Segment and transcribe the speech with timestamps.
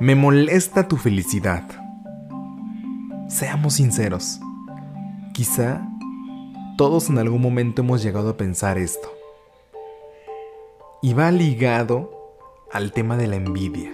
[0.00, 1.64] Me molesta tu felicidad.
[3.28, 4.38] Seamos sinceros.
[5.34, 5.82] Quizá
[6.76, 9.12] todos en algún momento hemos llegado a pensar esto.
[11.02, 12.12] Y va ligado
[12.70, 13.90] al tema de la envidia.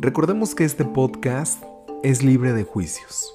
[0.00, 1.62] Recordemos que este podcast
[2.02, 3.30] es libre de juicios.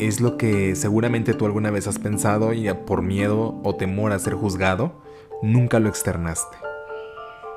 [0.00, 4.18] Es lo que seguramente tú alguna vez has pensado y por miedo o temor a
[4.18, 4.92] ser juzgado,
[5.40, 6.56] nunca lo externaste.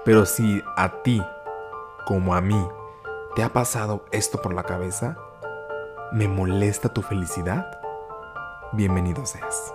[0.03, 1.19] Pero si a ti
[2.05, 2.61] como a mí,
[3.35, 5.17] ¿te ha pasado esto por la cabeza?
[6.13, 7.65] ¿Me molesta tu felicidad?
[8.73, 9.73] Bienvenido seas.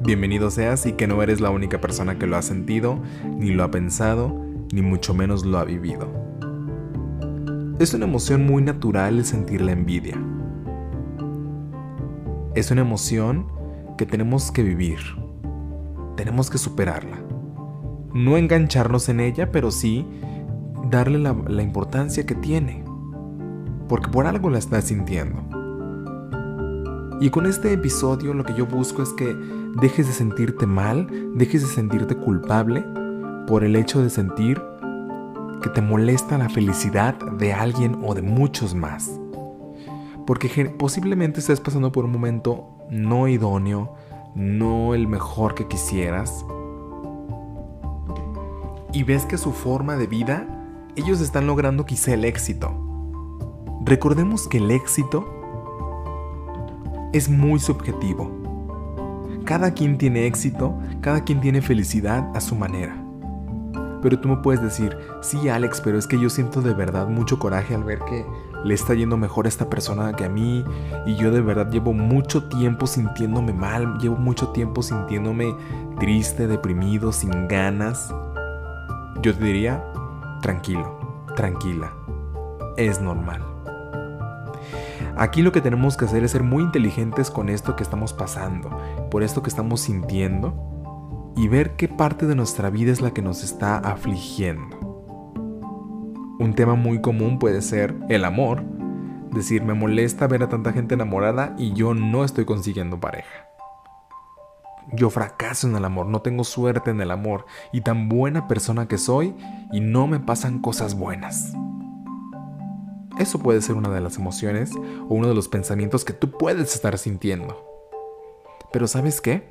[0.00, 3.64] Bienvenido seas y que no eres la única persona que lo ha sentido, ni lo
[3.64, 4.28] ha pensado,
[4.70, 6.08] ni mucho menos lo ha vivido.
[7.78, 10.22] Es una emoción muy natural el sentir la envidia.
[12.54, 13.46] Es una emoción
[13.96, 14.98] que tenemos que vivir.
[16.16, 17.18] Tenemos que superarla.
[18.12, 20.06] No engancharnos en ella, pero sí
[20.90, 22.84] darle la, importancia que tiene,
[23.88, 25.42] porque por algo la estás sintiendo.
[27.20, 29.34] Y con este episodio lo que yo busco es que
[29.80, 32.84] dejes de sentirte mal, dejes de sentirte culpable
[33.46, 34.62] por el hecho de sentir
[35.62, 39.10] que te molesta la felicidad de alguien o de muchos más.
[40.26, 43.94] Porque posiblemente estés pasando por un momento no idóneo,
[44.34, 46.44] no el mejor que quisieras.
[48.92, 50.57] Y ves que su forma de vida
[50.98, 52.74] ellos están logrando quizá el éxito.
[53.84, 55.26] Recordemos que el éxito
[57.12, 58.30] es muy subjetivo.
[59.44, 63.02] Cada quien tiene éxito, cada quien tiene felicidad a su manera.
[64.02, 67.38] Pero tú me puedes decir, sí Alex, pero es que yo siento de verdad mucho
[67.38, 68.26] coraje al ver que
[68.64, 70.64] le está yendo mejor a esta persona que a mí
[71.06, 75.54] y yo de verdad llevo mucho tiempo sintiéndome mal, llevo mucho tiempo sintiéndome
[75.98, 78.12] triste, deprimido, sin ganas.
[79.22, 79.82] Yo te diría,
[80.40, 81.92] tranquilo, tranquila.
[82.76, 83.42] Es normal.
[85.16, 88.70] Aquí lo que tenemos que hacer es ser muy inteligentes con esto que estamos pasando,
[89.10, 90.54] por esto que estamos sintiendo,
[91.36, 94.76] y ver qué parte de nuestra vida es la que nos está afligiendo.
[96.38, 98.62] Un tema muy común puede ser el amor,
[99.32, 103.47] decir me molesta ver a tanta gente enamorada y yo no estoy consiguiendo pareja.
[104.92, 108.88] Yo fracaso en el amor, no tengo suerte en el amor y tan buena persona
[108.88, 109.34] que soy
[109.72, 111.52] y no me pasan cosas buenas.
[113.18, 116.74] Eso puede ser una de las emociones o uno de los pensamientos que tú puedes
[116.74, 117.64] estar sintiendo.
[118.72, 119.50] Pero ¿sabes qué?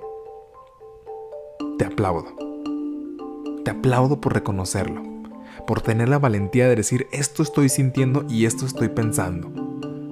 [1.77, 2.27] Te aplaudo.
[3.63, 5.03] Te aplaudo por reconocerlo,
[5.67, 9.66] por tener la valentía de decir esto estoy sintiendo y esto estoy pensando.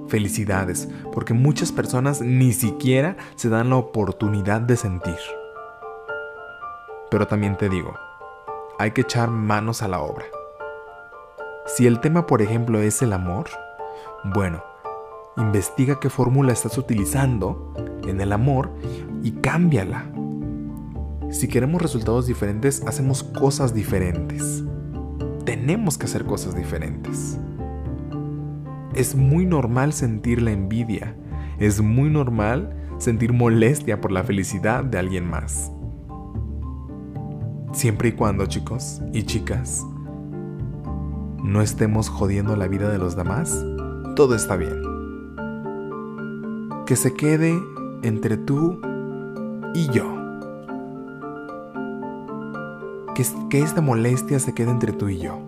[0.08, 5.18] Felicidades, porque muchas personas ni siquiera se dan la oportunidad de sentir.
[7.10, 7.94] Pero también te digo,
[8.78, 10.26] hay que echar manos a la obra.
[11.66, 13.46] Si el tema, por ejemplo, es el amor,
[14.24, 14.62] bueno,
[15.36, 17.74] investiga qué fórmula estás utilizando
[18.06, 18.70] en el amor
[19.22, 20.06] y cámbiala.
[21.30, 24.62] Si queremos resultados diferentes, hacemos cosas diferentes.
[25.44, 27.38] Tenemos que hacer cosas diferentes.
[28.96, 31.14] Es muy normal sentir la envidia.
[31.58, 35.70] Es muy normal sentir molestia por la felicidad de alguien más.
[37.72, 39.86] Siempre y cuando, chicos y chicas,
[41.44, 43.62] no estemos jodiendo la vida de los demás,
[44.16, 44.80] todo está bien.
[46.86, 47.54] Que se quede
[48.02, 48.80] entre tú
[49.74, 50.06] y yo.
[53.14, 55.38] Que, que esta molestia se quede entre tú y yo.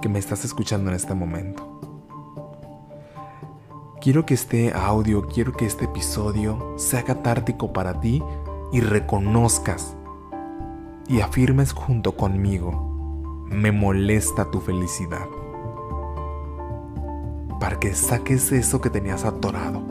[0.00, 1.73] Que me estás escuchando en este momento.
[4.04, 8.22] Quiero que este audio, quiero que este episodio sea catártico para ti
[8.70, 9.96] y reconozcas
[11.08, 15.24] y afirmes junto conmigo, me molesta tu felicidad.
[17.58, 19.82] Para que saques eso que tenías atorado.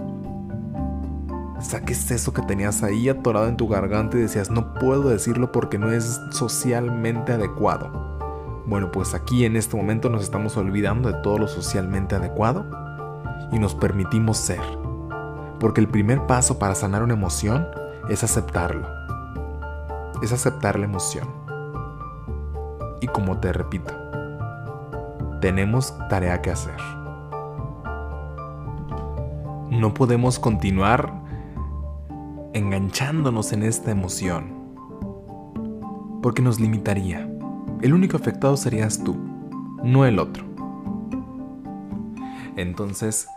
[1.60, 5.80] Saques eso que tenías ahí atorado en tu garganta y decías, no puedo decirlo porque
[5.80, 8.62] no es socialmente adecuado.
[8.68, 12.84] Bueno, pues aquí en este momento nos estamos olvidando de todo lo socialmente adecuado
[13.54, 14.62] y nos permitimos ser.
[15.60, 17.68] Porque el primer paso para sanar una emoción
[18.10, 18.88] es aceptarlo.
[20.22, 21.28] Es aceptar la emoción.
[23.00, 23.94] Y como te repito,
[25.40, 26.78] tenemos tarea que hacer.
[29.70, 31.14] No podemos continuar
[32.54, 34.64] enganchándonos en esta emoción.
[36.22, 37.30] Porque nos limitaría.
[37.82, 39.16] El único afectado serías tú,
[39.84, 40.46] no el otro.
[42.56, 43.28] Entonces,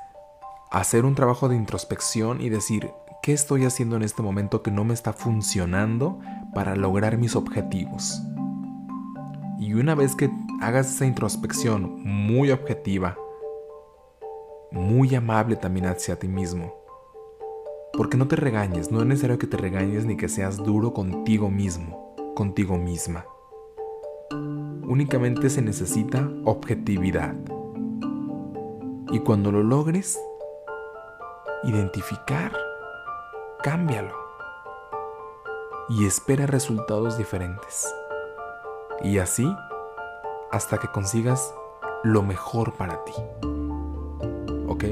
[0.80, 2.90] hacer un trabajo de introspección y decir,
[3.22, 6.20] ¿qué estoy haciendo en este momento que no me está funcionando
[6.54, 8.22] para lograr mis objetivos?
[9.58, 10.30] Y una vez que
[10.60, 13.16] hagas esa introspección muy objetiva,
[14.70, 16.74] muy amable también hacia ti mismo.
[17.94, 21.50] Porque no te regañes, no es necesario que te regañes ni que seas duro contigo
[21.50, 23.24] mismo, contigo misma.
[24.82, 27.34] Únicamente se necesita objetividad.
[29.10, 30.18] Y cuando lo logres,
[31.66, 32.52] identificar,
[33.62, 34.14] cámbialo.
[35.88, 37.92] Y espera resultados diferentes.
[39.02, 39.52] Y así
[40.52, 41.52] hasta que consigas
[42.04, 43.12] lo mejor para ti.
[44.68, 44.84] ¿Ok?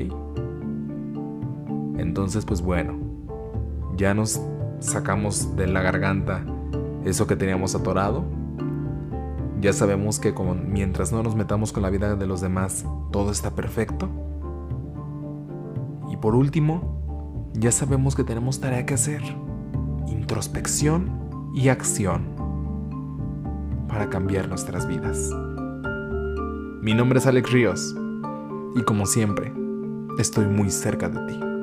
[1.96, 2.98] Entonces, pues bueno,
[3.96, 4.40] ya nos
[4.80, 6.44] sacamos de la garganta
[7.04, 8.24] eso que teníamos atorado.
[9.60, 13.50] Ya sabemos que mientras no nos metamos con la vida de los demás, todo está
[13.52, 14.08] perfecto.
[16.24, 19.20] Por último, ya sabemos que tenemos tarea que hacer.
[20.08, 22.34] Introspección y acción
[23.88, 25.30] para cambiar nuestras vidas.
[26.80, 27.94] Mi nombre es Alex Ríos
[28.74, 29.52] y como siempre,
[30.18, 31.53] estoy muy cerca de ti.